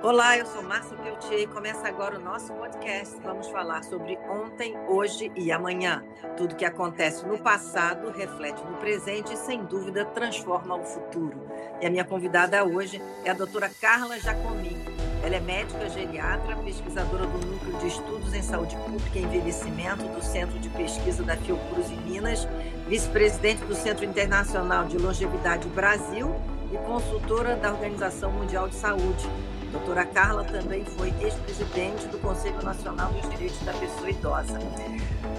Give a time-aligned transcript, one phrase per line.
[0.00, 3.16] Olá, eu sou Márcia Peltier e começa agora o nosso podcast.
[3.20, 6.04] Vamos falar sobre ontem, hoje e amanhã.
[6.36, 11.40] Tudo que acontece no passado reflete no presente e, sem dúvida, transforma o futuro.
[11.80, 14.78] E a minha convidada hoje é a doutora Carla Jacomin.
[15.24, 20.22] Ela é médica geriatra, pesquisadora do Núcleo de Estudos em Saúde Pública e Envelhecimento do
[20.22, 22.46] Centro de Pesquisa da Fiocruz em Minas,
[22.86, 26.36] vice-presidente do Centro Internacional de Longevidade Brasil
[26.72, 29.28] e consultora da Organização Mundial de Saúde.
[29.72, 34.58] Doutora Carla também foi ex-presidente do Conselho Nacional dos Direitos da Pessoa Idosa.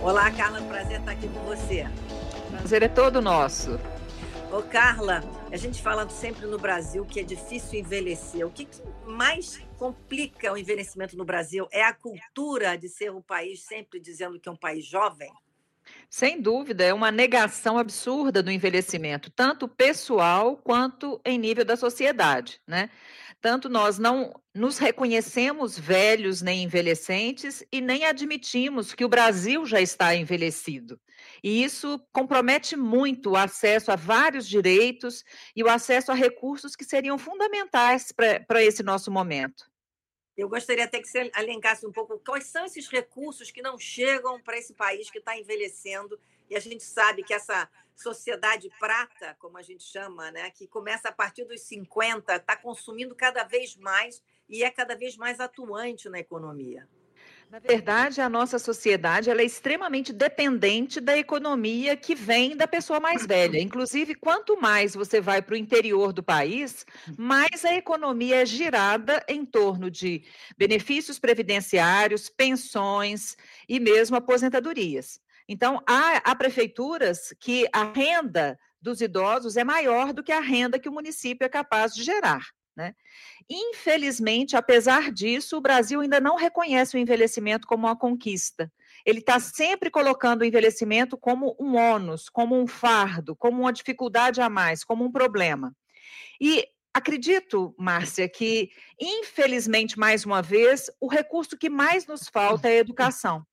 [0.03, 1.87] Olá, Carla, prazer estar aqui com você.
[2.51, 3.79] Prazer é todo nosso.
[4.51, 8.45] Ô, Carla, a gente fala sempre no Brasil que é difícil envelhecer.
[8.45, 13.21] O que, que mais complica o envelhecimento no Brasil é a cultura de ser um
[13.21, 15.31] país sempre dizendo que é um país jovem?
[16.09, 22.59] Sem dúvida, é uma negação absurda do envelhecimento, tanto pessoal quanto em nível da sociedade,
[22.67, 22.89] né?
[23.39, 29.79] Tanto nós não nos reconhecemos velhos nem envelhecentes e nem admitimos que o Brasil já
[29.79, 30.99] está envelhecido.
[31.43, 35.23] E isso compromete muito o acesso a vários direitos
[35.55, 39.68] e o acesso a recursos que seriam fundamentais para esse nosso momento.
[40.39, 44.41] Eu gostaria até que você elencasse um pouco quais são esses recursos que não chegam
[44.41, 46.17] para esse país que está envelhecendo
[46.49, 51.09] e a gente sabe que essa sociedade prata, como a gente chama, né, que começa
[51.09, 56.07] a partir dos 50, está consumindo cada vez mais e é cada vez mais atuante
[56.07, 56.87] na economia.
[57.49, 62.99] Na verdade, a nossa sociedade ela é extremamente dependente da economia que vem da pessoa
[62.99, 63.59] mais velha.
[63.59, 66.85] Inclusive, quanto mais você vai para o interior do país,
[67.17, 70.23] mais a economia é girada em torno de
[70.55, 73.35] benefícios previdenciários, pensões
[73.67, 75.19] e mesmo aposentadorias.
[75.47, 80.77] Então, há, há prefeituras que a renda dos idosos é maior do que a renda
[80.77, 82.43] que o município é capaz de gerar.
[82.79, 82.95] Né?
[83.49, 88.71] Infelizmente, apesar disso, o Brasil ainda não reconhece o envelhecimento como uma conquista.
[89.05, 94.39] Ele está sempre colocando o envelhecimento como um ônus, como um fardo, como uma dificuldade
[94.39, 95.75] a mais, como um problema.
[96.39, 102.77] E acredito, Márcia, que, infelizmente, mais uma vez, o recurso que mais nos falta é
[102.77, 103.45] a educação.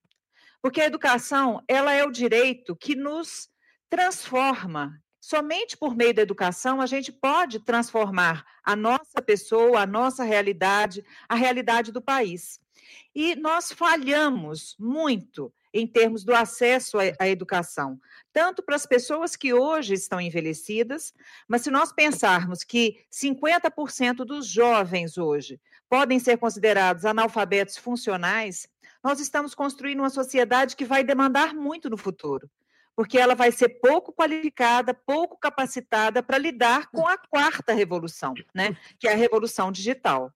[0.63, 3.49] Porque a educação, ela é o direito que nos
[3.91, 5.03] transforma.
[5.29, 11.05] Somente por meio da educação a gente pode transformar a nossa pessoa, a nossa realidade,
[11.29, 12.61] a realidade do país.
[13.13, 18.01] E nós falhamos muito em termos do acesso à educação,
[18.33, 21.13] tanto para as pessoas que hoje estão envelhecidas,
[21.49, 28.69] mas se nós pensarmos que 50% dos jovens hoje podem ser considerados analfabetos funcionais,
[29.03, 32.49] nós estamos construindo uma sociedade que vai demandar muito no futuro,
[32.97, 38.77] porque ela vai ser pouco qualificada, pouco capacitada para lidar com a quarta revolução, né,
[38.99, 40.33] que é a revolução digital.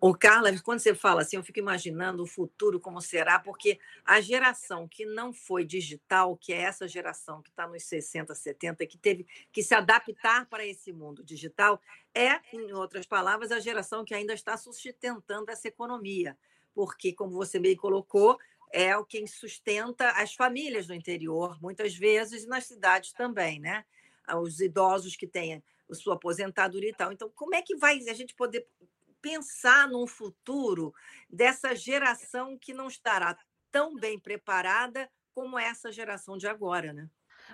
[0.00, 4.20] O Carla, quando você fala assim, eu fico imaginando o futuro como será, porque a
[4.20, 8.98] geração que não foi digital, que é essa geração que está nos 60, 70, que
[8.98, 11.80] teve que se adaptar para esse mundo digital,
[12.12, 16.36] é, em outras palavras, a geração que ainda está sustentando essa economia
[16.74, 18.38] porque, como você bem colocou,
[18.72, 23.84] é o quem sustenta as famílias no interior, muitas vezes, e nas cidades também, né?
[24.42, 27.12] Os idosos que têm a sua aposentadoria e tal.
[27.12, 28.66] Então, como é que vai a gente poder
[29.20, 30.94] pensar num futuro
[31.28, 33.36] dessa geração que não estará
[33.70, 37.08] tão bem preparada como essa geração de agora, né?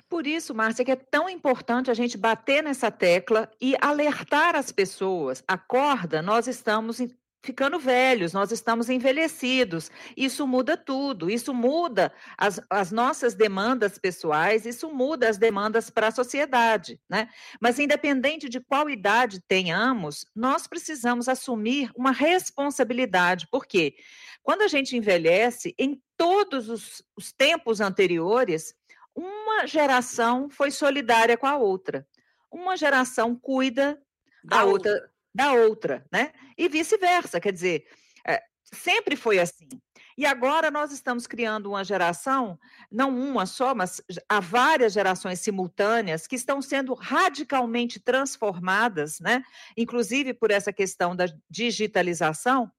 [0.08, 4.70] Por isso, Márcia, que é tão importante a gente bater nessa tecla e alertar as
[4.70, 5.42] pessoas.
[5.46, 7.00] Acorda, nós estamos
[7.46, 9.90] ficando velhos, nós estamos envelhecidos.
[10.16, 16.08] Isso muda tudo, isso muda as, as nossas demandas pessoais, isso muda as demandas para
[16.08, 17.28] a sociedade, né?
[17.60, 23.94] Mas independente de qual idade tenhamos, nós precisamos assumir uma responsabilidade, porque
[24.42, 28.74] quando a gente envelhece, em todos os, os tempos anteriores,
[29.14, 32.06] uma geração foi solidária com a outra.
[32.50, 34.00] Uma geração cuida
[34.44, 36.32] da outra, outra da outra, né?
[36.56, 37.86] E vice-versa, quer dizer,
[38.26, 39.68] é, sempre foi assim.
[40.16, 42.58] E agora nós estamos criando uma geração,
[42.90, 49.42] não uma só, mas há várias gerações simultâneas que estão sendo radicalmente transformadas, né?
[49.76, 52.72] Inclusive por essa questão da digitalização,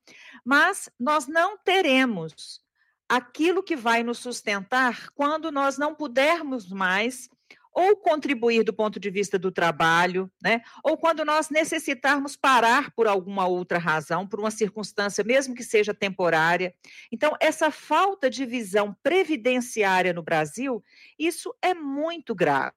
[0.43, 2.59] mas nós não teremos
[3.07, 7.29] aquilo que vai nos sustentar quando nós não pudermos mais
[7.77, 10.63] ou contribuir do ponto de vista do trabalho, né?
[10.83, 15.94] ou quando nós necessitarmos parar por alguma outra razão, por uma circunstância, mesmo que seja
[15.94, 16.74] temporária.
[17.12, 20.83] Então, essa falta de visão previdenciária no Brasil,
[21.19, 22.74] isso é muito grave.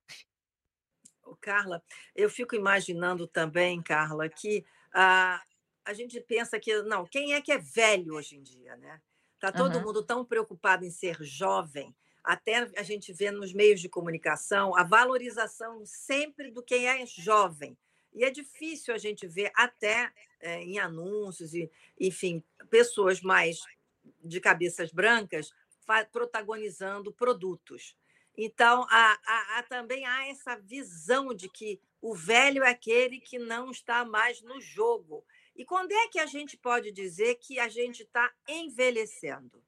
[1.41, 1.83] Carla,
[2.15, 5.41] eu fico imaginando também, Carla, que ah,
[5.83, 9.01] a gente pensa que não, quem é que é velho hoje em dia, né?
[9.39, 9.83] Tá todo uhum.
[9.83, 14.85] mundo tão preocupado em ser jovem, até a gente vê nos meios de comunicação a
[14.85, 17.77] valorização sempre do quem é jovem.
[18.13, 23.61] E é difícil a gente ver até é, em anúncios e, enfim, pessoas mais
[24.23, 25.53] de cabeças brancas
[26.13, 27.97] protagonizando produtos.
[28.37, 33.39] Então, há, há, há, também há essa visão de que o velho é aquele que
[33.39, 35.25] não está mais no jogo.
[35.55, 39.63] E quando é que a gente pode dizer que a gente está envelhecendo?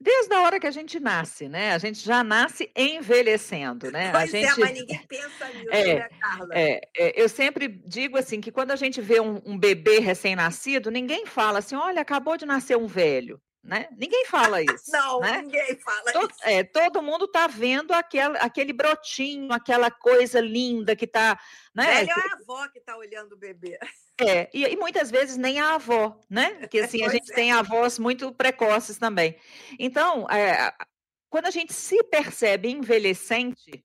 [0.00, 1.72] Desde a hora que a gente nasce, né?
[1.72, 4.12] A gente já nasce envelhecendo, né?
[4.12, 4.60] Pois a é, gente...
[4.60, 6.48] é, mas ninguém pensa nisso, é, né, Carla?
[6.52, 10.90] É, é, eu sempre digo assim que quando a gente vê um, um bebê recém-nascido,
[10.90, 13.40] ninguém fala assim, olha, acabou de nascer um velho.
[13.68, 13.86] Né?
[13.98, 14.90] Ninguém fala isso.
[14.90, 15.42] Não, né?
[15.42, 16.40] ninguém fala todo, isso.
[16.42, 21.38] É, todo mundo está vendo aquele, aquele brotinho, aquela coisa linda que está.
[21.74, 21.84] Né?
[21.84, 23.78] Velho é a avó que está olhando o bebê.
[24.18, 26.54] É, e, e, muitas vezes nem a avó, né?
[26.60, 27.34] Porque assim, a gente é.
[27.34, 29.36] tem avós muito precoces também.
[29.78, 30.72] Então, é,
[31.28, 33.84] quando a gente se percebe envelhecente,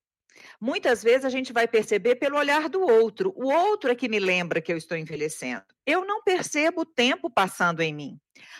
[0.63, 3.33] muitas vezes a gente vai perceber pelo olhar do outro.
[3.35, 5.65] O outro é que me lembra que eu estou envelhecendo.
[5.85, 8.17] Eu não percebo o tempo passando em mim.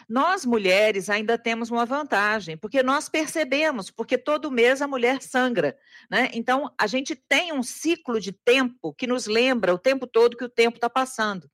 [0.08, 5.78] Nós mulheres ainda temos uma vantagem, porque nós percebemos, porque todo mês a mulher sangra,
[6.12, 6.30] né?
[6.34, 10.44] Então a gente tem um ciclo de tempo que nos lembra o tempo todo que
[10.44, 11.50] o tempo está passando.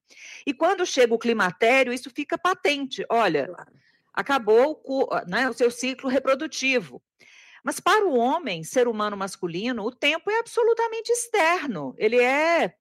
[0.48, 3.06] E quando chega o climatério, isso fica patente.
[3.08, 3.48] Olha,
[4.12, 7.04] acabou o, né, o seu ciclo reprodutivo.
[7.64, 11.94] Mas para o homem, ser humano masculino, o tempo é absolutamente externo.
[11.98, 12.74] Ele é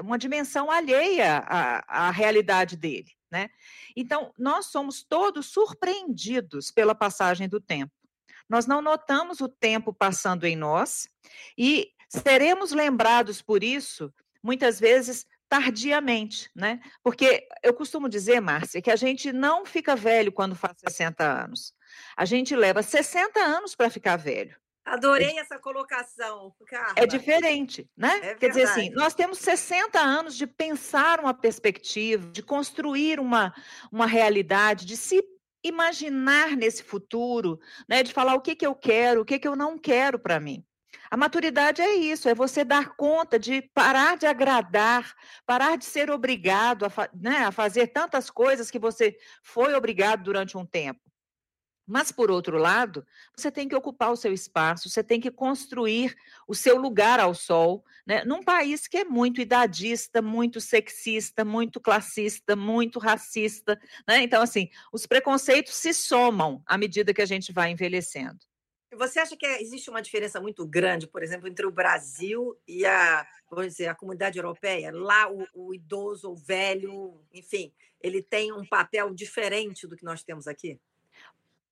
[0.00, 3.50] uma dimensão alheia à, à realidade dele, né?
[3.94, 7.92] Então, nós somos todos surpreendidos pela passagem do tempo.
[8.48, 11.08] Nós não notamos o tempo passando em nós
[11.56, 16.80] e seremos lembrados por isso, muitas vezes, tardiamente, né?
[17.02, 21.72] Porque eu costumo dizer, Márcia, que a gente não fica velho quando faz 60 anos.
[22.16, 24.56] A gente leva 60 anos para ficar velho.
[24.84, 26.92] Adorei essa colocação, Carla.
[26.96, 28.20] É diferente, né?
[28.22, 33.54] É Quer dizer assim, nós temos 60 anos de pensar uma perspectiva, de construir uma,
[33.90, 35.24] uma realidade, de se
[35.64, 37.58] imaginar nesse futuro,
[37.88, 38.02] né?
[38.02, 40.62] De falar o que, que eu quero, o que, que eu não quero para mim.
[41.10, 45.14] A maturidade é isso, é você dar conta de parar de agradar,
[45.46, 50.58] parar de ser obrigado a, né, a fazer tantas coisas que você foi obrigado durante
[50.58, 51.00] um tempo.
[51.86, 56.16] Mas, por outro lado, você tem que ocupar o seu espaço, você tem que construir
[56.48, 58.24] o seu lugar ao sol, né?
[58.24, 63.78] num país que é muito idadista, muito sexista, muito classista, muito racista.
[64.08, 64.22] Né?
[64.22, 68.38] Então, assim, os preconceitos se somam à medida que a gente vai envelhecendo.
[68.96, 73.26] Você acha que existe uma diferença muito grande, por exemplo, entre o Brasil e a,
[73.50, 74.90] vamos dizer, a comunidade europeia?
[74.92, 80.22] Lá, o, o idoso, o velho, enfim, ele tem um papel diferente do que nós
[80.22, 80.80] temos aqui?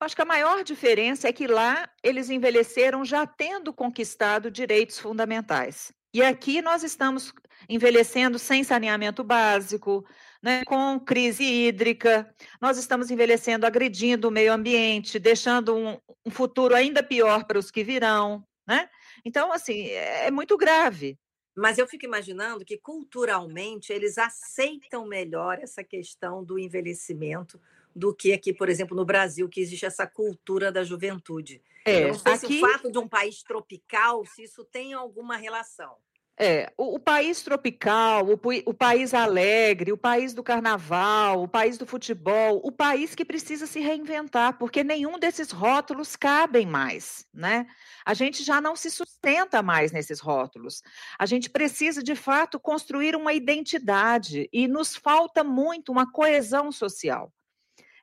[0.02, 5.93] Acho que a maior diferença é que lá eles envelheceram já tendo conquistado direitos fundamentais.
[6.12, 7.32] E aqui nós estamos
[7.69, 10.04] envelhecendo sem saneamento básico,
[10.43, 16.75] né, com crise hídrica, nós estamos envelhecendo agredindo o meio ambiente, deixando um, um futuro
[16.75, 18.44] ainda pior para os que virão.
[18.66, 18.88] Né?
[19.25, 21.16] Então, assim, é, é muito grave.
[21.56, 27.60] Mas eu fico imaginando que culturalmente eles aceitam melhor essa questão do envelhecimento
[27.94, 31.63] do que aqui, por exemplo, no Brasil, que existe essa cultura da juventude.
[31.84, 32.46] É, eu não sei aqui...
[32.46, 35.96] se o fato de um país tropical, se isso tem alguma relação.
[36.39, 41.77] É, o, o país tropical, o, o, país alegre, o país do carnaval, o país
[41.77, 47.67] do futebol, o país que precisa se reinventar, porque nenhum desses rótulos cabem mais, né?
[48.05, 50.82] A gente já não se sustenta mais nesses rótulos.
[51.19, 57.31] A gente precisa, de fato, construir uma identidade e nos falta muito uma coesão social.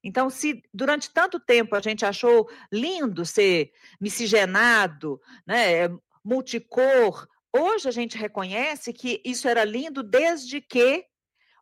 [0.03, 5.89] Então, se durante tanto tempo a gente achou lindo ser miscigenado, né,
[6.23, 11.05] multicor, hoje a gente reconhece que isso era lindo desde que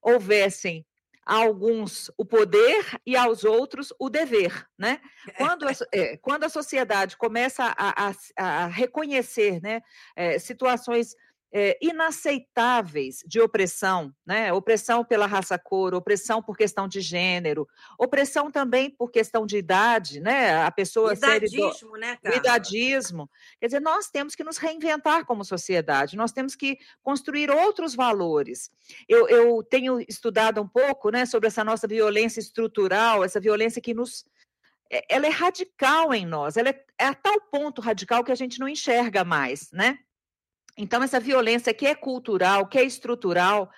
[0.02, 0.86] houvessem
[1.28, 5.02] a alguns o poder e aos outros o dever, né?
[5.36, 9.82] Quando a, é, quando a sociedade começa a, a, a reconhecer né,
[10.16, 11.14] é, situações
[11.52, 14.52] é, inaceitáveis de opressão, né?
[14.52, 20.20] Opressão pela raça cor, opressão por questão de gênero, opressão também por questão de idade,
[20.20, 20.62] né?
[20.64, 21.98] A pessoa idadismo, ser ido...
[21.98, 22.36] né, cara?
[22.36, 23.30] idadismo.
[23.60, 28.70] Quer dizer, nós temos que nos reinventar como sociedade, nós temos que construir outros valores.
[29.08, 33.94] Eu, eu tenho estudado um pouco, né, sobre essa nossa violência estrutural, essa violência que
[33.94, 34.26] nos
[34.92, 38.36] é, ela é radical em nós, ela é, é a tal ponto radical que a
[38.36, 40.00] gente não enxerga mais, né?
[40.78, 43.70] Então, essa violência que é cultural, que é estrutural,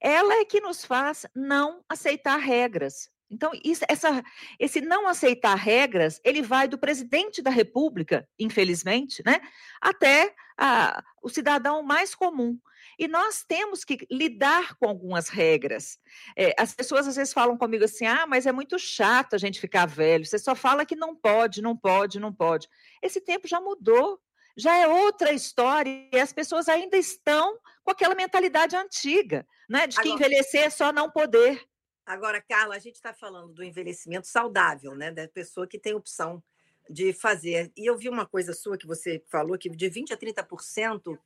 [0.00, 3.10] ela é que nos faz não aceitar regras.
[3.30, 4.22] Então, isso, essa,
[4.58, 9.40] esse não aceitar regras, ele vai do presidente da República, infelizmente, né,
[9.80, 12.58] até a, o cidadão mais comum.
[12.98, 15.98] E nós temos que lidar com algumas regras.
[16.36, 19.60] É, as pessoas às vezes falam comigo assim: ah, mas é muito chato a gente
[19.60, 22.68] ficar velho, você só fala que não pode, não pode, não pode.
[23.02, 24.18] Esse tempo já mudou,
[24.56, 29.96] já é outra história, e as pessoas ainda estão com aquela mentalidade antiga, né, de
[29.96, 30.14] que Agora...
[30.14, 31.62] envelhecer é só não poder.
[32.06, 35.10] Agora, Carla, a gente está falando do envelhecimento saudável, né?
[35.10, 36.40] Da pessoa que tem opção
[36.88, 37.72] de fazer.
[37.76, 41.18] E eu vi uma coisa sua que você falou que de 20 a 30%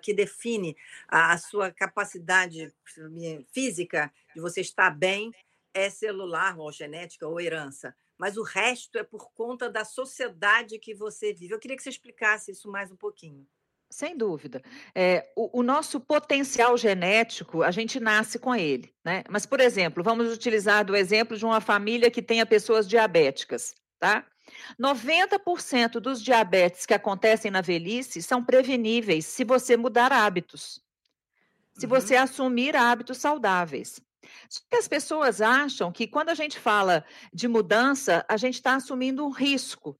[0.00, 0.74] que define
[1.08, 2.72] a sua capacidade
[3.52, 5.30] física de você estar bem
[5.74, 10.94] é celular ou genética ou herança, mas o resto é por conta da sociedade que
[10.94, 11.54] você vive.
[11.54, 13.46] Eu queria que você explicasse isso mais um pouquinho.
[13.92, 14.62] Sem dúvida.
[14.94, 19.22] É, o, o, nosso potencial genético, a gente nasce com ele, né?
[19.28, 24.26] Mas, por exemplo, vamos utilizar o exemplo de uma família que tenha pessoas diabéticas, tá?
[24.80, 30.80] 90% dos diabetes que acontecem na velhice são preveníveis se você mudar hábitos,
[31.74, 31.90] se uhum.
[31.90, 34.00] você assumir hábitos saudáveis.
[34.48, 38.74] Só que as pessoas acham que quando a gente fala de mudança, a gente está
[38.74, 39.98] assumindo um risco.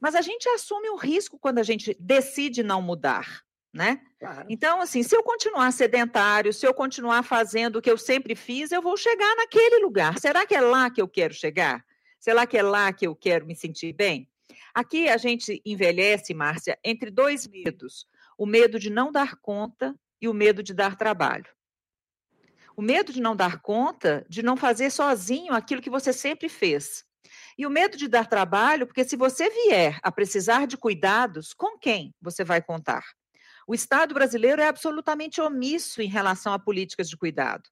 [0.00, 4.00] Mas a gente assume o risco quando a gente decide não mudar, né?
[4.18, 4.46] Claro.
[4.48, 8.72] Então, assim, se eu continuar sedentário, se eu continuar fazendo o que eu sempre fiz,
[8.72, 10.18] eu vou chegar naquele lugar.
[10.18, 11.84] Será que é lá que eu quero chegar?
[12.18, 14.28] Será que é lá que eu quero me sentir bem?
[14.74, 18.06] Aqui a gente envelhece, Márcia, entre dois medos:
[18.38, 21.46] o medo de não dar conta e o medo de dar trabalho.
[22.80, 27.04] O medo de não dar conta, de não fazer sozinho aquilo que você sempre fez.
[27.58, 31.78] E o medo de dar trabalho, porque se você vier a precisar de cuidados, com
[31.78, 33.04] quem você vai contar?
[33.66, 37.68] O Estado brasileiro é absolutamente omisso em relação a políticas de cuidado.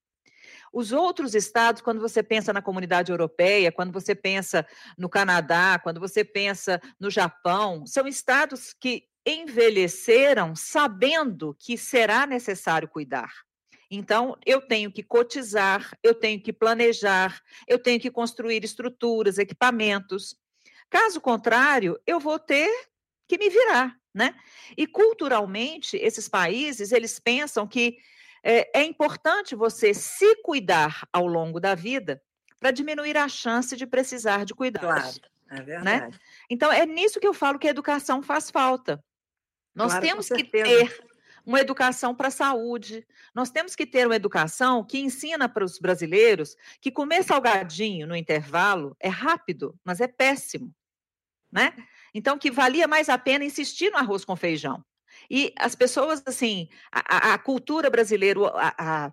[0.71, 4.67] Os outros estados, quando você pensa na comunidade europeia, quando você pensa
[4.99, 12.87] no Canadá, quando você pensa no Japão, são estados que envelheceram sabendo que será necessário
[12.87, 13.48] cuidar.
[13.91, 20.37] Então, eu tenho que cotizar, eu tenho que planejar, eu tenho que construir estruturas, equipamentos.
[20.91, 22.71] Caso contrário, eu vou ter
[23.27, 24.35] que me virar, né?
[24.77, 27.99] E culturalmente, esses países, eles pensam que
[28.43, 32.23] é, é importante você se cuidar ao longo da vida
[32.61, 35.19] para diminuir a chance de precisar de cuidados.
[35.19, 35.63] Claro, é né?
[35.63, 36.13] verdade.
[36.13, 36.19] Né?
[36.51, 39.03] Então, é nisso que eu falo que a educação faz falta.
[39.75, 41.08] Nós claro, temos que ter
[41.49, 43.07] uma educação para a saúde.
[43.35, 48.15] Nós temos que ter uma educação que ensina para os brasileiros que comer salgadinho no
[48.15, 50.75] intervalo é rápido, mas é péssimo,
[51.51, 51.73] né?
[52.13, 54.85] Então, que valia mais a pena insistir no arroz com feijão.
[55.31, 59.13] E as pessoas, assim, a, a cultura brasileira, a, a,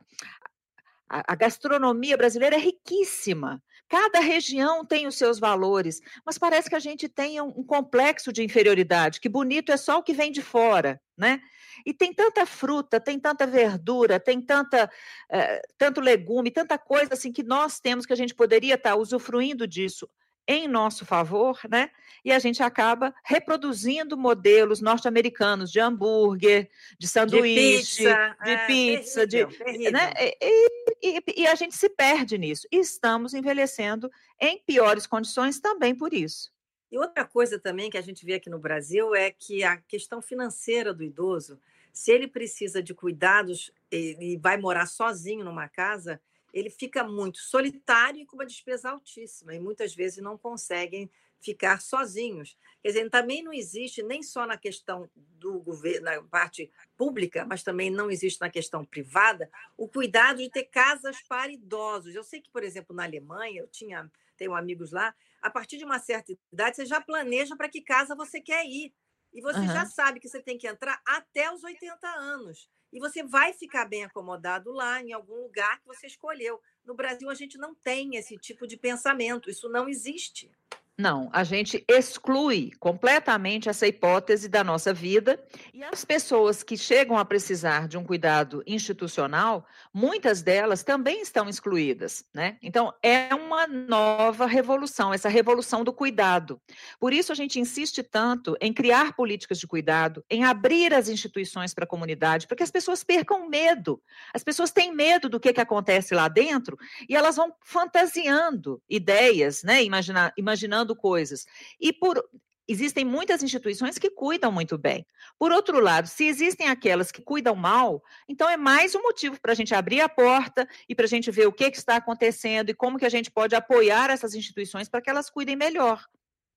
[1.08, 3.64] a gastronomia brasileira é riquíssima.
[3.88, 8.44] Cada região tem os seus valores, mas parece que a gente tem um, complexo de
[8.44, 11.42] inferioridade, que bonito é só o que vem de fora, né?
[11.86, 14.92] E tem tanta fruta, tem tanta verdura, tem tanta,
[15.30, 19.68] eh, tanto legume, tanta coisa assim que nós temos que a gente poderia estar usufruindo
[19.68, 20.08] disso
[20.48, 21.90] em nosso favor, né?
[22.24, 28.66] E a gente acaba reproduzindo modelos norte-americanos de hambúrguer, de sanduíche, de pizza, de, é,
[28.68, 29.92] pizza, terrível, de terrível.
[29.92, 30.14] Né?
[30.42, 30.70] E,
[31.04, 32.68] e, e, a gente se perde nisso.
[32.72, 36.55] E estamos envelhecendo em piores condições também por isso.
[36.92, 40.22] E outra coisa também que a gente vê aqui no Brasil é que a questão
[40.22, 41.60] financeira do idoso,
[41.92, 46.22] se ele precisa de cuidados e vai morar sozinho numa casa,
[46.54, 51.10] ele fica muito solitário e com uma despesa altíssima, e muitas vezes não conseguem
[51.42, 52.58] ficar sozinhos.
[52.82, 57.62] Quer dizer, também não existe, nem só na questão do governo, na parte pública, mas
[57.62, 62.16] também não existe na questão privada, o cuidado de ter casas para idosos.
[62.16, 65.14] Eu sei que, por exemplo, na Alemanha, eu tinha, tenho amigos lá,
[65.46, 68.94] a partir de uma certa idade, você já planeja para que casa você quer ir.
[69.32, 69.68] E você uhum.
[69.68, 73.86] já sabe que você tem que entrar até os 80 anos e você vai ficar
[73.86, 76.62] bem acomodado lá, em algum lugar que você escolheu.
[76.84, 80.50] No Brasil, a gente não tem esse tipo de pensamento, isso não existe.
[80.98, 85.38] Não, a gente exclui completamente essa hipótese da nossa vida
[85.74, 91.50] e as pessoas que chegam a precisar de um cuidado institucional, muitas delas também estão
[91.50, 92.58] excluídas, né?
[92.64, 96.62] Então, é uma nova revolução, essa revolução do cuidado.
[96.98, 101.74] Por isso, a gente insiste tanto em criar políticas de cuidado, em abrir as instituições
[101.74, 104.02] para a comunidade, para que as pessoas percam medo.
[104.34, 106.78] As pessoas têm medo do que, que acontece lá dentro
[107.10, 109.84] e elas vão fantasiando ideias, né?
[109.84, 111.46] Imagina, imaginando coisas.
[111.80, 112.22] E por
[112.68, 115.06] existem muitas instituições que cuidam muito bem.
[115.38, 119.52] Por outro lado, se existem aquelas que cuidam mal, então é mais um motivo para
[119.52, 122.70] a gente abrir a porta e para a gente ver o que, que está acontecendo
[122.70, 126.04] e como que a gente pode apoiar essas instituições para que elas cuidem melhor.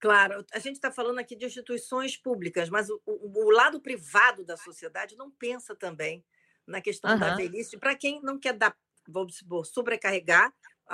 [0.01, 4.57] Claro, a gente está falando aqui de instituições públicas, mas o, o, lado privado da
[4.57, 6.25] sociedade não pensa também
[6.65, 7.19] na questão uhum.
[7.19, 8.77] da velhice, para quem não quer dar,
[9.09, 10.53] vamos supor, sobrecarregar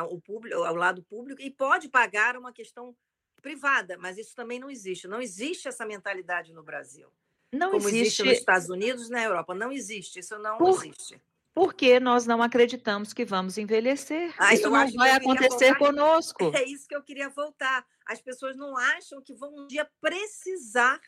[0.08, 2.96] o público, ao lado público e pode pagar uma questão
[3.44, 5.06] privada, mas isso também não existe.
[5.06, 7.12] Não existe essa mentalidade no Brasil.
[7.52, 8.00] Não como existe.
[8.00, 9.54] existe nos Estados Unidos, na Europa.
[9.54, 10.18] Não existe.
[10.20, 10.82] Isso não Por...
[10.82, 11.20] existe.
[11.52, 14.34] Porque nós não acreditamos que vamos envelhecer.
[14.38, 16.50] Ah, isso não vai acontecer conosco.
[16.56, 17.86] É isso que eu queria voltar.
[18.06, 21.00] As pessoas não acham que vão um dia precisar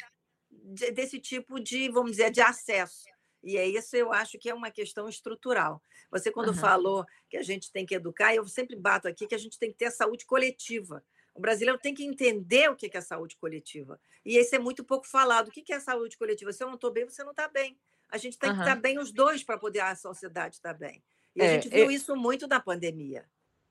[0.51, 3.07] de, desse tipo de, vamos dizer, de acesso.
[3.43, 5.83] E é isso eu acho que é uma questão estrutural.
[6.13, 6.55] Você, quando uhum.
[6.55, 9.73] falou que a gente tem que educar, eu sempre bato aqui que a gente tem
[9.73, 11.03] que ter a saúde coletiva.
[11.37, 14.01] O brasileiro tem que entender o que é saúde coletiva.
[14.25, 15.49] E esse é muito pouco falado.
[15.49, 16.53] O que é saúde coletiva?
[16.53, 17.79] Se eu não estou bem, você não está bem.
[18.09, 18.57] A gente tem uhum.
[18.57, 21.03] que estar bem os dois para poder a sociedade estar bem.
[21.35, 23.25] E é, a gente viu isso muito na pandemia.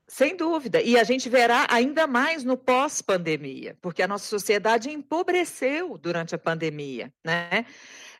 [0.08, 0.82] Sem dúvida.
[0.82, 6.38] E a gente verá ainda mais no pós-pandemia, porque a nossa sociedade empobreceu durante a
[6.38, 7.66] pandemia, né?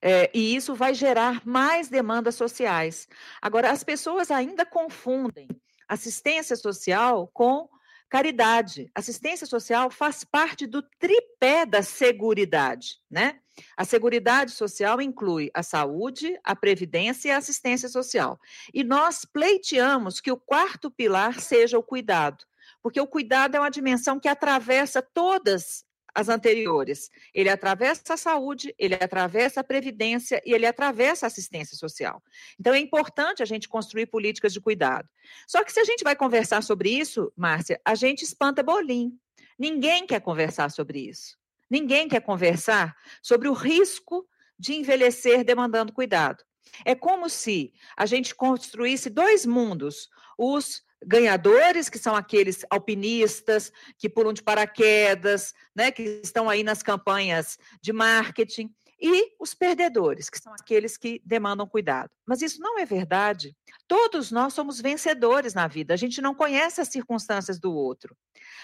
[0.02, 3.08] É, e isso vai gerar mais demandas sociais.
[3.40, 5.48] Agora, as pessoas ainda confundem
[5.88, 7.70] assistência social com
[8.10, 13.40] Caridade, assistência social faz parte do tripé da seguridade, né?
[13.76, 18.40] A seguridade social inclui a saúde, a previdência e a assistência social.
[18.74, 22.46] E nós pleiteamos que o quarto pilar seja o cuidado,
[22.82, 25.84] porque o cuidado é uma dimensão que atravessa todas
[26.16, 27.12] as anteriores.
[27.34, 32.24] Ele atravessa a saúde, ele atravessa a previdência e ele atravessa a assistência social.
[32.58, 35.08] Então é importante a gente construir políticas de cuidado.
[35.46, 39.12] Só que se a gente vai conversar sobre isso, Márcia, a gente espanta bolim.
[39.60, 41.38] Ninguém quer conversar sobre isso.
[41.70, 44.26] Ninguém quer conversar sobre o risco
[44.58, 46.44] de envelhecer demandando cuidado.
[46.86, 54.10] É como se a gente construísse dois mundos: os ganhadores, que são aqueles alpinistas que
[54.10, 60.40] pulam de paraquedas, né, que estão aí nas campanhas de marketing, e os perdedores, que
[60.40, 62.10] são aqueles que demandam cuidado.
[62.26, 63.56] Mas isso não é verdade.
[63.88, 68.16] Todos nós somos vencedores na vida, a gente não conhece as circunstâncias do outro.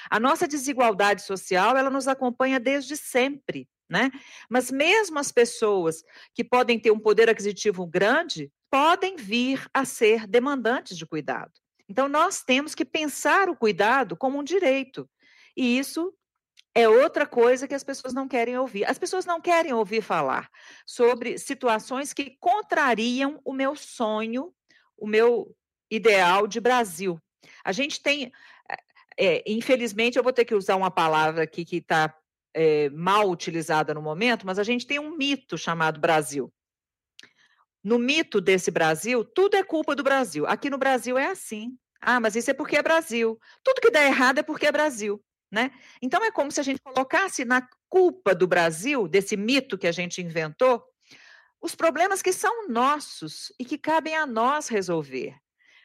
[0.09, 4.09] A nossa desigualdade social, ela nos acompanha desde sempre, né?
[4.49, 6.01] Mas mesmo as pessoas
[6.33, 11.51] que podem ter um poder aquisitivo grande, podem vir a ser demandantes de cuidado.
[11.91, 15.09] Então, nós temos que pensar o cuidado como um direito.
[15.57, 16.13] E isso
[16.73, 18.85] é outra coisa que as pessoas não querem ouvir.
[18.85, 20.49] As pessoas não querem ouvir falar
[20.85, 24.53] sobre situações que contrariam o meu sonho,
[24.97, 25.53] o meu
[25.91, 27.21] ideal de Brasil.
[27.61, 28.31] A gente tem,
[29.19, 32.17] é, infelizmente, eu vou ter que usar uma palavra aqui que está
[32.53, 36.49] é, mal utilizada no momento, mas a gente tem um mito chamado Brasil
[37.83, 40.45] no mito desse Brasil, tudo é culpa do Brasil.
[40.45, 41.77] Aqui no Brasil é assim.
[42.01, 43.39] Ah, mas isso é porque é Brasil.
[43.63, 45.71] Tudo que dá errado é porque é Brasil, né?
[46.01, 49.91] Então é como se a gente colocasse na culpa do Brasil, desse mito que a
[49.91, 50.83] gente inventou,
[51.61, 55.35] os problemas que são nossos e que cabem a nós resolver.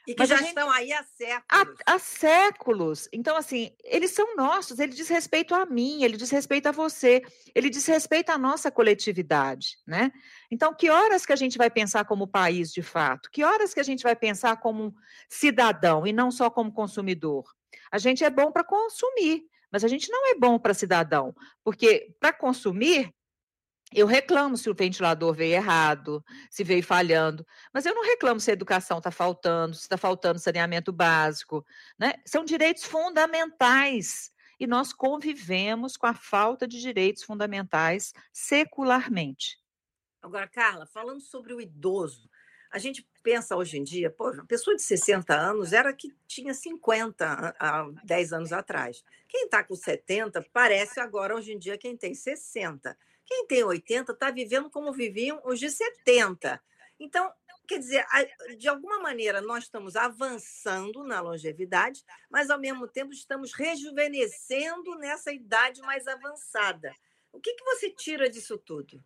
[0.07, 0.49] E que Mas já gente...
[0.49, 1.45] estão aí há séculos.
[1.87, 3.09] Há, há, séculos.
[3.13, 7.23] Então, assim, eles são nossos, ele diz respeito a mim, ele diz respeito a você,
[7.55, 10.13] ele diz respeito à nossa coletividade, né?
[10.51, 13.31] Então, que horas que a gente vai pensar como país de fato?
[13.33, 14.95] Que horas que a gente vai pensar como
[15.29, 17.45] cidadão e não só como consumidor?
[17.91, 22.15] A gente é bom para consumir, mas a gente não é bom para cidadão, porque
[22.21, 23.13] para consumir
[23.93, 28.51] eu reclamo se o ventilador veio errado, se veio falhando, mas eu não reclamo se
[28.51, 31.65] a educação está faltando, se está faltando saneamento básico.
[31.99, 32.15] Né?
[32.25, 39.59] São direitos fundamentais e nós convivemos com a falta de direitos fundamentais secularmente.
[40.21, 42.29] Agora, Carla, falando sobre o idoso,
[42.71, 46.53] a gente pensa hoje em dia, pô, uma pessoa de 60 anos era que tinha
[46.53, 49.05] 50 há 10 anos atrás.
[49.29, 52.97] Quem está com 70 parece agora, hoje em dia, quem tem 60.
[53.27, 56.61] Quem tem 80 está vivendo como viviam os de 70.
[56.99, 57.31] Então,
[57.67, 58.07] quer dizer,
[58.57, 65.33] de alguma maneira nós estamos avançando na longevidade, mas ao mesmo tempo estamos rejuvenescendo nessa
[65.33, 66.95] idade mais avançada.
[67.33, 69.03] O que, que você tira disso tudo?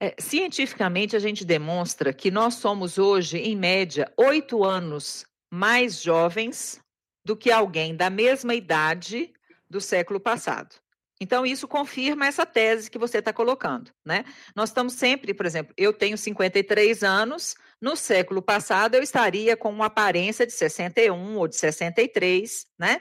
[0.00, 6.80] É, cientificamente, a gente demonstra que nós somos hoje, em média, oito anos mais jovens
[7.24, 9.32] do que alguém da mesma idade
[9.68, 10.76] do século passado.
[11.20, 14.24] Então, isso confirma essa tese que você está colocando, né?
[14.54, 19.70] Nós estamos sempre, por exemplo, eu tenho 53 anos, no século passado eu estaria com
[19.70, 23.00] uma aparência de 61 ou de 63, né?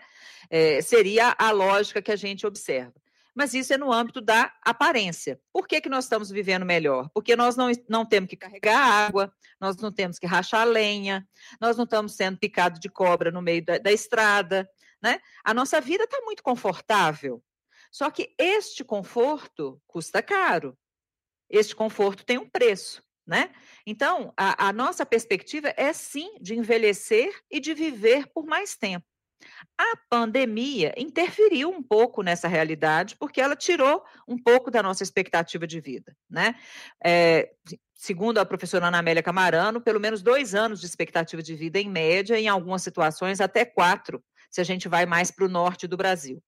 [0.50, 2.94] É, seria a lógica que a gente observa.
[3.36, 5.40] mas isso é no âmbito da aparência.
[5.54, 7.08] Por que, que nós estamos vivendo melhor?
[7.14, 11.28] Porque nós não, não temos que carregar água, nós não temos que rachar lenha,
[11.62, 14.68] nós não estamos sendo picados de cobra no meio da, da estrada,
[15.02, 15.20] né?
[15.44, 17.44] A nossa vida está muito confortável.
[17.98, 20.78] Só que este conforto custa caro.
[21.50, 23.50] Este conforto tem um preço, né?
[23.88, 29.04] Então, a, a nossa perspectiva é sim de envelhecer e de viver por mais tempo.
[29.76, 35.66] A pandemia interferiu um pouco nessa realidade, porque ela tirou um pouco da nossa expectativa
[35.66, 36.54] de vida, né?
[37.04, 37.52] É,
[37.96, 41.90] segundo a professora Ana Amélia Camarano, pelo menos dois anos de expectativa de vida em
[41.90, 45.98] média, em algumas situações até quatro, se a gente vai mais para o norte do
[45.98, 46.40] Brasil.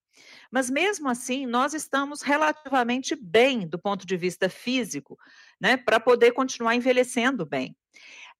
[0.51, 5.17] Mas mesmo assim, nós estamos relativamente bem do ponto de vista físico,
[5.59, 7.75] né, para poder continuar envelhecendo bem.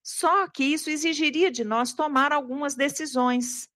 [0.04, 3.70] Só que isso exigiria de nós tomar algumas decisões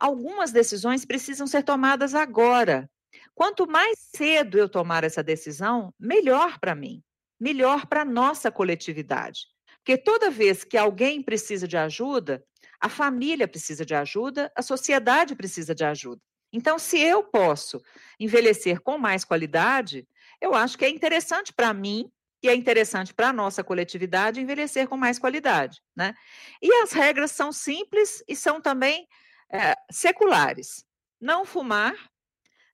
[0.00, 2.90] algumas decisões precisam ser tomadas agora.
[3.34, 7.02] Quanto mais cedo eu tomar essa decisão, melhor para mim,
[7.38, 9.46] melhor para a nossa coletividade.
[9.76, 12.42] Porque toda vez que alguém precisa de ajuda,
[12.80, 16.20] a família precisa de ajuda, a sociedade precisa de ajuda.
[16.52, 17.82] Então, se eu posso
[18.18, 20.06] envelhecer com mais qualidade,
[20.40, 22.10] eu acho que é interessante para mim
[22.42, 26.14] e é interessante para a nossa coletividade envelhecer com mais qualidade, né?
[26.60, 29.06] E as regras são simples e são também
[29.52, 30.84] é, seculares.
[31.20, 31.94] Não fumar,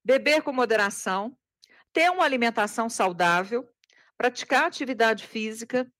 [0.04, 1.36] beber com moderação,
[1.92, 3.68] ter uma alimentação saudável,
[4.16, 5.90] praticar atividade física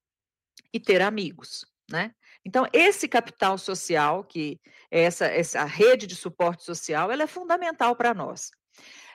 [0.71, 2.15] e ter amigos, né?
[2.47, 4.57] Então, esse capital social, que
[4.89, 8.51] é essa, essa rede de suporte social, ela é fundamental para nós.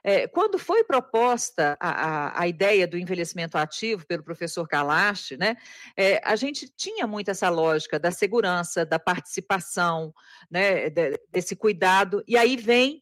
[0.04, 5.56] É, quando foi proposta a, a, a, ideia do envelhecimento ativo pelo professor Kalash, né,
[5.96, 10.12] é, a gente tinha muito essa lógica da segurança, da participação,
[10.50, 13.00] né, de, desse cuidado, e aí vem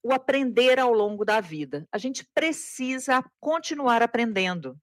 [0.00, 1.88] o aprender ao longo da vida.
[1.90, 4.78] A gente precisa continuar aprendendo.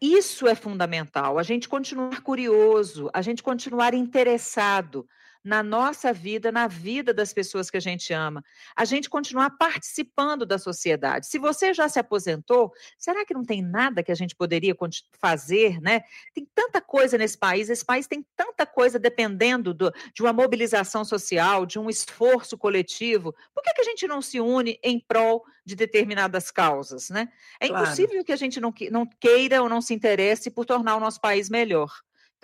[0.00, 5.06] Isso é fundamental, a gente continuar curioso, a gente continuar interessado,
[5.44, 8.42] na nossa vida, na vida das pessoas que a gente ama.
[8.74, 11.26] A gente continuar participando da sociedade.
[11.26, 14.74] Se você já se aposentou, será que não tem nada que a gente poderia
[15.20, 16.02] fazer, né?
[16.32, 21.04] Tem tanta coisa nesse país, esse país tem tanta coisa dependendo do, de uma mobilização
[21.04, 23.34] social, de um esforço coletivo.
[23.54, 27.28] Por que, que a gente não se une em prol de determinadas causas, né?
[27.60, 27.84] É claro.
[27.84, 31.20] impossível que a gente não, não queira ou não se interesse por tornar o nosso
[31.20, 31.90] país melhor.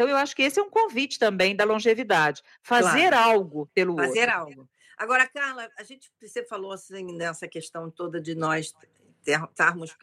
[0.01, 3.17] Então, eu acho que esse é um convite também da longevidade, fazer claro.
[3.17, 4.19] algo pelo fazer outro.
[4.19, 4.69] Fazer algo.
[4.97, 8.75] Agora, Carla, a gente você falou assim nessa questão toda de nós
[9.27, 9.95] estarmos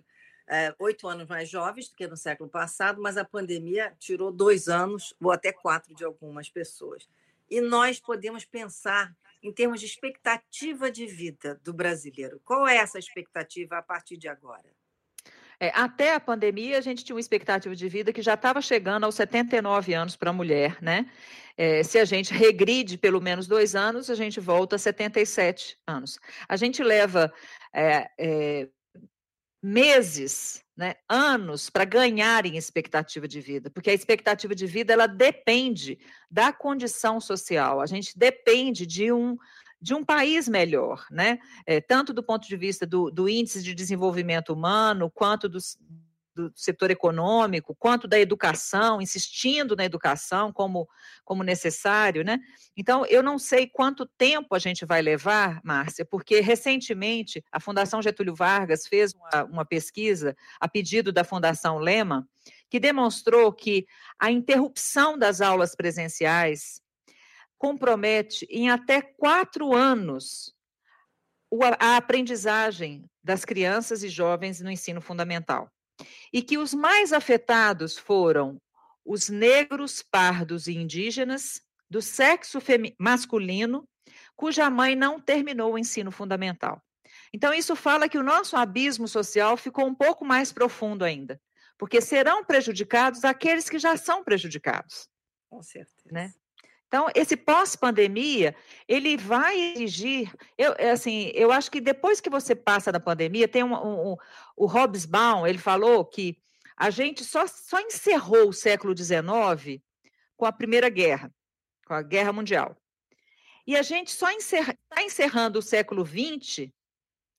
[0.48, 4.68] é, oito anos mais jovens do que no século passado, mas a pandemia tirou dois
[4.68, 7.10] anos ou até quatro de algumas pessoas.
[7.50, 12.40] E nós podemos pensar em termos de expectativa de vida do brasileiro.
[12.46, 14.70] Qual é essa expectativa a partir de agora?
[15.60, 19.06] É, até a pandemia, a gente tinha uma expectativa de vida que já estava chegando
[19.06, 21.10] aos 79 anos para a mulher, né?
[21.58, 26.20] É, se a gente regride pelo menos dois anos, a gente volta a 77 anos.
[26.48, 27.34] A gente leva
[27.74, 28.70] é, é,
[29.62, 35.08] meses, né, anos para ganhar em expectativa de vida, porque a expectativa de vida ela
[35.08, 35.98] depende
[36.30, 37.82] da condição social.
[37.82, 39.36] A gente depende de um
[39.82, 41.40] de um país melhor, né?
[41.66, 45.60] É, tanto do ponto de vista do, do índice de desenvolvimento humano, quanto do,
[46.56, 50.88] setor econômico, quanto da educação, insistindo na educação como,
[51.26, 52.40] como necessário, né?
[52.76, 58.02] Então, eu não sei quanto tempo a gente vai levar, Márcia, porque recentemente a Fundação
[58.02, 62.28] Getúlio Vargas fez uma, uma pesquisa a pedido da Fundação Lema,
[62.70, 63.86] que demonstrou que
[64.20, 66.82] a interrupção das aulas presenciais
[67.58, 70.54] compromete em até quatro anos
[71.80, 75.72] a aprendizagem das crianças e jovens no ensino fundamental.
[76.32, 78.62] E que os mais afetados foram
[79.06, 82.60] os negros, pardos e indígenas do sexo
[83.00, 83.88] masculino,
[84.36, 86.82] cuja mãe não terminou o ensino fundamental.
[87.34, 91.42] Então, isso fala que o nosso abismo social ficou um pouco mais profundo ainda,
[91.78, 95.10] porque serão prejudicados aqueles que já são prejudicados.
[95.50, 96.10] Com certeza.
[96.12, 96.34] Né?
[96.88, 98.56] Então, esse pós-pandemia,
[98.88, 103.48] ele vai exigir, eu, é assim, eu acho que depois que você passa da pandemia,
[103.48, 104.18] tem um, um, um,
[104.56, 106.38] o Hobsbawm, ele falou que
[106.78, 109.82] a gente só, só encerrou o século XIX
[110.38, 111.34] com a Primeira Guerra,
[111.86, 112.78] com a Guerra Mundial.
[113.66, 116.72] E a gente só está encerra, tá encerrando o século XX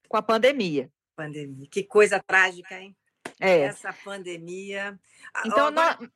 [0.09, 0.93] com a pandemia.
[1.17, 1.67] Pandemia.
[1.71, 2.95] Que coisa trágica, hein?
[3.41, 3.61] É.
[3.61, 4.99] Essa pandemia.
[5.47, 5.97] Então, Agora...
[6.01, 6.11] nós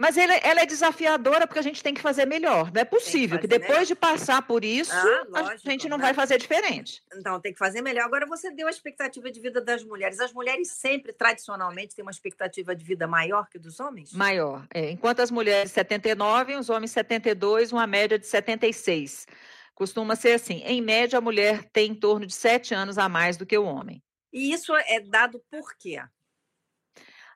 [0.00, 2.72] Mas ele, ela é desafiadora porque a gente tem que fazer melhor.
[2.72, 3.84] Não é possível que, que depois melhor.
[3.84, 6.04] de passar por isso, ah, lógico, a gente não né?
[6.04, 7.02] vai fazer diferente.
[7.14, 8.06] Então, tem que fazer melhor.
[8.06, 10.18] Agora, você deu a expectativa de vida das mulheres.
[10.18, 14.14] As mulheres sempre, tradicionalmente, têm uma expectativa de vida maior que dos homens?
[14.14, 14.66] Maior.
[14.72, 14.90] É.
[14.90, 19.26] Enquanto as mulheres 79, os homens 72, uma média de 76.
[19.74, 20.62] Costuma ser assim.
[20.64, 23.66] Em média, a mulher tem em torno de sete anos a mais do que o
[23.66, 24.02] homem.
[24.32, 26.02] E isso é dado por quê?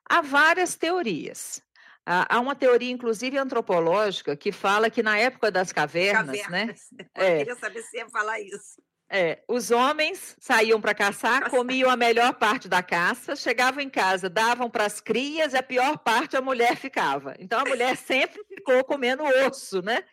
[0.09, 1.63] Há várias teorias.
[2.05, 6.87] Há uma teoria, inclusive antropológica, que fala que na época das cavernas, cavernas.
[6.91, 7.05] né?
[7.15, 8.79] Eu é, queria saber se ia falar isso.
[9.07, 14.27] É, os homens saíam para caçar, comiam a melhor parte da caça, chegavam em casa,
[14.27, 17.35] davam para as crias e a pior parte a mulher ficava.
[17.37, 20.03] Então a mulher sempre ficou comendo osso, né?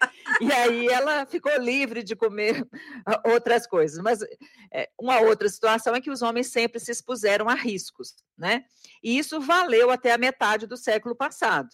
[0.41, 2.67] E aí ela ficou livre de comer
[3.25, 3.99] outras coisas.
[4.03, 4.21] Mas
[4.71, 8.65] é, uma outra situação é que os homens sempre se expuseram a riscos, né?
[9.03, 11.71] E isso valeu até a metade do século passado.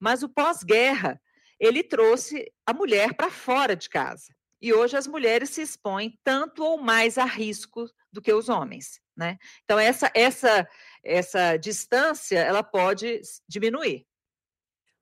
[0.00, 1.20] Mas o pós-guerra
[1.60, 4.34] ele trouxe a mulher para fora de casa.
[4.60, 9.00] E hoje as mulheres se expõem tanto ou mais a risco do que os homens,
[9.16, 9.38] né?
[9.64, 10.68] Então essa essa
[11.04, 14.06] essa distância ela pode diminuir.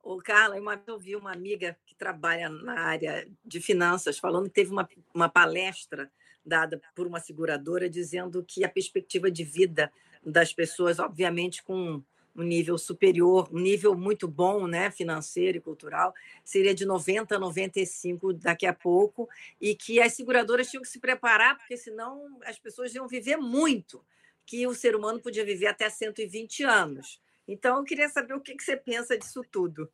[0.03, 4.71] O Carla, eu ouvi uma amiga que trabalha na área de finanças falando que teve
[4.71, 6.11] uma, uma palestra
[6.45, 9.93] dada por uma seguradora dizendo que a perspectiva de vida
[10.25, 12.03] das pessoas, obviamente com
[12.35, 16.15] um nível superior, um nível muito bom, né, financeiro e cultural,
[16.45, 19.29] seria de 90 a 95 daqui a pouco,
[19.61, 24.05] e que as seguradoras tinham que se preparar, porque senão as pessoas iam viver muito,
[24.47, 27.21] que o ser humano podia viver até 120 anos.
[27.47, 29.91] Então, eu queria saber o que, que você pensa disso tudo.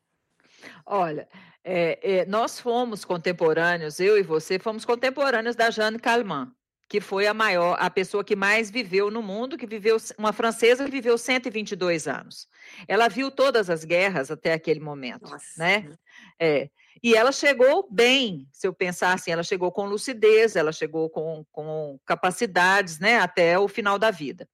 [0.86, 1.28] Olha,
[1.62, 6.52] é, é, nós fomos contemporâneos, eu e você fomos contemporâneos da Jeanne Calment
[6.94, 10.84] que foi a maior, a pessoa que mais viveu no mundo, que viveu uma francesa
[10.84, 12.46] que viveu 122 anos.
[12.86, 15.44] Ela viu todas as guerras até aquele momento, Nossa.
[15.58, 15.90] né?
[16.38, 16.70] É.
[17.02, 21.44] E ela chegou bem, se eu pensar assim, ela chegou com lucidez, ela chegou com,
[21.50, 24.48] com capacidades, né, até o final da vida.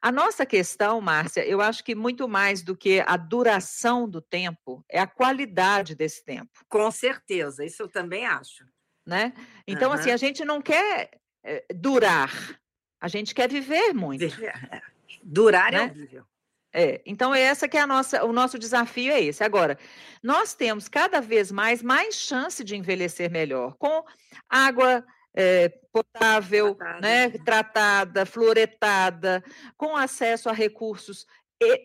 [0.00, 4.84] A nossa questão, Márcia, eu acho que muito mais do que a duração do tempo,
[4.88, 6.52] é a qualidade desse tempo.
[6.68, 8.64] Com certeza, isso eu também acho.
[9.04, 9.32] Né?
[9.66, 9.96] Então, uhum.
[9.96, 11.10] assim, a gente não quer
[11.42, 12.58] é, durar.
[13.00, 14.24] A gente quer viver muito.
[14.24, 14.82] É.
[15.22, 15.84] Durar é né?
[15.84, 16.24] é horrível.
[16.72, 19.42] É, então essa que é a nossa, o nosso desafio é esse.
[19.42, 19.78] Agora,
[20.22, 24.04] nós temos cada vez mais mais chance de envelhecer melhor com
[24.48, 27.00] água é, potável, tratada.
[27.00, 29.42] né, tratada, fluoretada,
[29.76, 31.26] com acesso a recursos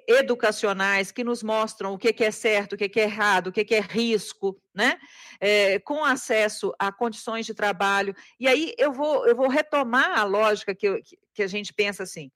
[0.07, 3.81] educacionais que nos mostram o que, é certo, o que, é errado, o que, é
[3.81, 4.97] risco, né?
[5.39, 8.15] É, com acesso a condições de trabalho.
[8.39, 11.01] E aí eu vou, eu vou retomar a lógica que,
[11.33, 12.31] que a gente pensa assim: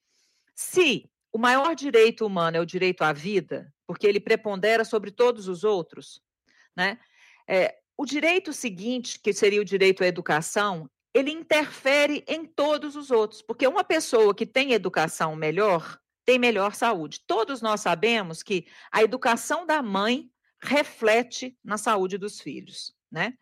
[0.53, 5.47] se o maior direito humano é o direito à vida, porque ele prepondera sobre todos
[5.47, 6.21] os outros,
[6.75, 6.99] né?
[7.47, 13.11] É, o direito seguinte, que seria o direito à educação, ele interfere em todos os
[13.11, 15.99] outros, porque uma pessoa que tem educação melhor,
[16.29, 17.21] tem melhor saúde.
[17.25, 20.29] Todos nós sabemos que a educação da mãe
[20.61, 23.33] reflete na saúde dos filhos, né?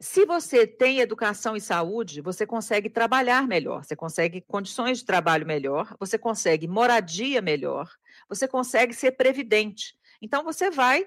[0.00, 5.46] Se você tem educação e saúde, você consegue trabalhar melhor, você consegue condições de trabalho
[5.46, 7.88] melhor, você consegue moradia melhor,
[8.28, 9.96] você consegue ser previdente.
[10.20, 11.06] Então você vai,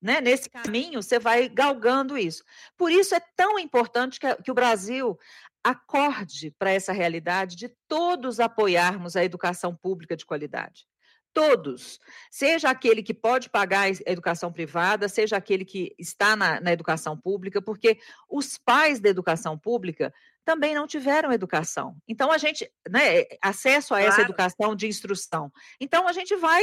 [0.00, 2.44] né, nesse caminho, você vai galgando isso.
[2.76, 5.18] Por isso é tão importante que, que o Brasil
[5.62, 10.86] acorde para essa realidade de todos apoiarmos a educação pública de qualidade.
[11.32, 16.72] Todos, seja aquele que pode pagar a educação privada, seja aquele que está na, na
[16.72, 20.12] educação pública, porque os pais da educação pública
[20.44, 21.96] também não tiveram educação.
[22.08, 24.12] Então, a gente, né, acesso a claro.
[24.12, 25.52] essa educação de instrução.
[25.80, 26.62] Então, a gente vai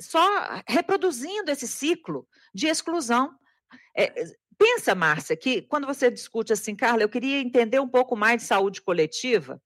[0.00, 3.34] só reproduzindo esse ciclo de exclusão.
[3.94, 4.24] É,
[4.60, 8.46] Pensa, Márcia, que quando você discute assim, Carla, eu queria entender um pouco mais de
[8.46, 9.58] saúde coletiva.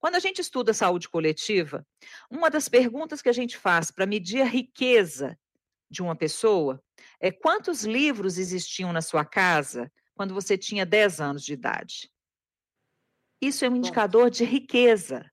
[0.00, 1.86] Quando a gente estuda saúde coletiva,
[2.28, 5.38] uma das perguntas que a gente faz para medir a riqueza
[5.88, 6.82] de uma pessoa
[7.20, 12.10] é quantos livros existiam na sua casa quando você tinha 10 anos de idade.
[13.40, 15.30] Isso é um indicador de riqueza.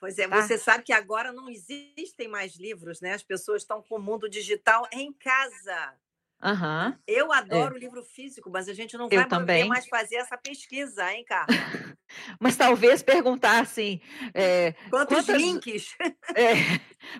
[0.00, 0.42] Pois é, tá?
[0.42, 3.12] você sabe que agora não existem mais livros, né?
[3.12, 5.96] As pessoas estão com o mundo digital em casa.
[6.42, 6.94] Uhum.
[7.06, 7.78] Eu adoro é.
[7.78, 11.46] livro físico, mas a gente não vai poder mais fazer essa pesquisa, hein, Carla?
[12.38, 14.00] mas talvez perguntar assim:
[14.34, 15.96] é, quantos quantas, links?
[16.36, 16.54] É,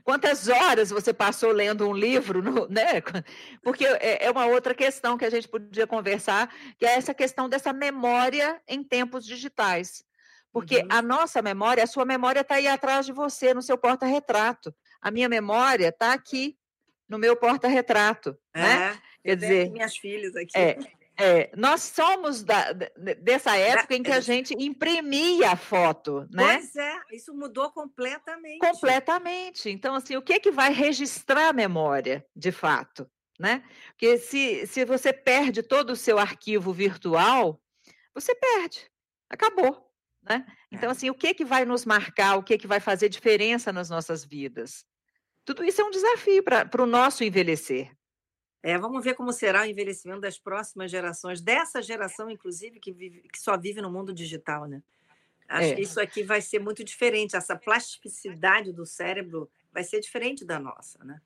[0.04, 3.00] quantas horas você passou lendo um livro, no, né?
[3.64, 7.48] Porque é, é, uma outra questão que a gente podia conversar, que é essa questão
[7.48, 10.04] dessa memória em tempos digitais.
[10.52, 10.88] Porque uhum.
[10.90, 14.74] a nossa memória, a sua memória está aí atrás de você, no seu porta-retrato.
[15.00, 16.56] A minha memória está aqui
[17.08, 18.62] no meu porta-retrato, é.
[18.62, 19.02] né?
[19.24, 20.56] Quer dizer, minhas filhas aqui.
[20.56, 20.78] É,
[21.18, 26.58] é, nós somos da, dessa época em que a gente imprimia a foto, né?
[26.58, 28.58] Pois é, isso mudou completamente.
[28.58, 29.70] Completamente.
[29.70, 33.10] Então, assim, o que é que vai registrar a memória, de fato?
[33.38, 33.64] Né?
[33.88, 37.60] Porque se, se você perde todo o seu arquivo virtual,
[38.14, 38.90] você perde,
[39.30, 39.90] acabou.
[40.22, 40.44] Né?
[40.70, 40.92] Então, é.
[40.92, 43.72] assim, o que, é que vai nos marcar, o que, é que vai fazer diferença
[43.72, 44.84] nas nossas vidas?
[45.46, 47.96] Tudo isso é um desafio para o nosso envelhecer.
[48.64, 53.22] É, vamos ver como será o envelhecimento das próximas gerações, dessa geração, inclusive, que, vive,
[53.32, 54.82] que só vive no mundo digital, né?
[55.48, 55.74] Acho é.
[55.76, 60.58] que isso aqui vai ser muito diferente, essa plasticidade do cérebro vai ser diferente da
[60.58, 61.20] nossa, né?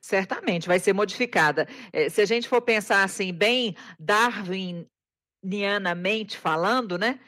[0.00, 1.68] Certamente, vai ser modificada.
[1.92, 4.84] É, se a gente for pensar assim, bem Darwin
[5.42, 7.18] nianamente falando, né?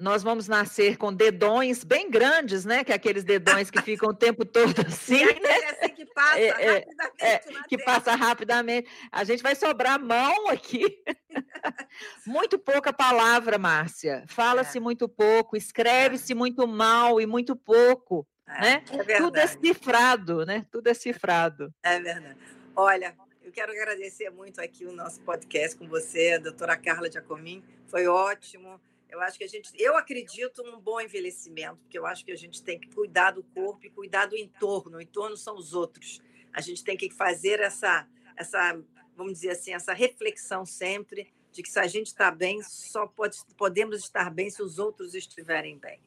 [0.00, 2.84] Nós vamos nascer com dedões bem grandes, né?
[2.84, 5.54] Que é aqueles dedões que ficam o tempo todo assim, e né?
[5.70, 7.14] assim que passa é, é rapidamente.
[7.20, 8.90] É, que passa rapidamente.
[9.10, 11.02] A gente vai sobrar mão aqui.
[12.26, 14.24] muito pouca palavra, Márcia.
[14.28, 14.80] Fala-se é.
[14.80, 16.36] muito pouco, escreve-se é.
[16.36, 18.26] muito mal e muito pouco.
[18.46, 18.84] É, né?
[19.18, 20.66] Tudo é cifrado, né?
[20.70, 21.72] Tudo é cifrado.
[21.82, 22.36] É verdade.
[22.76, 23.14] Olha,
[23.54, 27.62] quero agradecer muito aqui o nosso podcast com você, a doutora Carla Giacomin.
[27.86, 28.80] Foi ótimo.
[29.08, 32.36] Eu acho que a gente, eu acredito num bom envelhecimento, porque eu acho que a
[32.36, 34.96] gente tem que cuidar do corpo e cuidar do entorno.
[34.96, 36.20] O entorno são os outros.
[36.52, 38.76] A gente tem que fazer essa, essa,
[39.16, 43.38] vamos dizer assim, essa reflexão sempre de que se a gente está bem, só pode,
[43.56, 46.00] podemos estar bem se os outros estiverem bem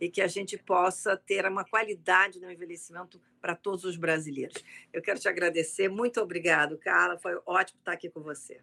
[0.00, 4.64] e que a gente possa ter uma qualidade no envelhecimento para todos os brasileiros.
[4.92, 5.88] Eu quero te agradecer.
[5.88, 7.18] Muito obrigado, Carla.
[7.18, 8.60] Foi ótimo estar aqui com você.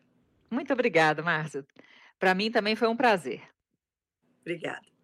[0.50, 1.66] Muito obrigada, Márcia.
[2.20, 3.42] Para mim também foi um prazer.
[4.42, 4.97] Obrigada.